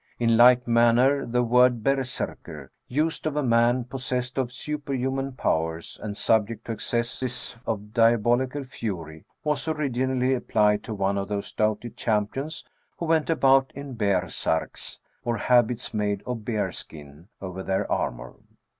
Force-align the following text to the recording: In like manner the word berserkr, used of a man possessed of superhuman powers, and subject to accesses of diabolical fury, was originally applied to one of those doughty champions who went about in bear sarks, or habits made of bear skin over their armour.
In 0.17 0.35
like 0.35 0.67
manner 0.67 1.27
the 1.27 1.43
word 1.43 1.83
berserkr, 1.83 2.69
used 2.87 3.27
of 3.27 3.35
a 3.35 3.43
man 3.43 3.83
possessed 3.83 4.39
of 4.39 4.51
superhuman 4.51 5.33
powers, 5.33 5.99
and 6.01 6.17
subject 6.17 6.65
to 6.65 6.71
accesses 6.71 7.55
of 7.67 7.93
diabolical 7.93 8.63
fury, 8.63 9.25
was 9.43 9.67
originally 9.67 10.33
applied 10.33 10.83
to 10.85 10.95
one 10.95 11.19
of 11.19 11.27
those 11.27 11.53
doughty 11.53 11.91
champions 11.91 12.65
who 12.97 13.05
went 13.05 13.29
about 13.29 13.71
in 13.75 13.93
bear 13.93 14.27
sarks, 14.27 14.99
or 15.23 15.37
habits 15.37 15.93
made 15.93 16.23
of 16.25 16.43
bear 16.43 16.71
skin 16.71 17.27
over 17.39 17.61
their 17.61 17.85
armour. 17.91 18.33